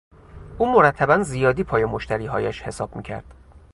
[0.57, 3.33] او مرتبا زیادی پای مشتریهایش حساب میکرد.